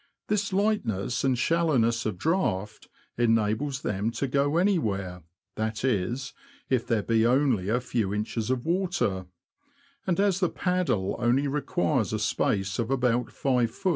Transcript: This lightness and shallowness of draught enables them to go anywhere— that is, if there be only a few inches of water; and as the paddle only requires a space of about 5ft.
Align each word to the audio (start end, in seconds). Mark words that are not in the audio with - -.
This 0.29 0.51
lightness 0.51 1.23
and 1.23 1.37
shallowness 1.37 2.07
of 2.07 2.17
draught 2.17 2.87
enables 3.19 3.83
them 3.83 4.09
to 4.13 4.27
go 4.27 4.57
anywhere— 4.57 5.21
that 5.57 5.85
is, 5.85 6.33
if 6.71 6.87
there 6.87 7.03
be 7.03 7.23
only 7.23 7.69
a 7.69 7.79
few 7.79 8.11
inches 8.11 8.49
of 8.49 8.65
water; 8.65 9.27
and 10.07 10.19
as 10.19 10.39
the 10.39 10.49
paddle 10.49 11.15
only 11.19 11.47
requires 11.47 12.13
a 12.13 12.17
space 12.17 12.79
of 12.79 12.89
about 12.89 13.27
5ft. 13.27 13.85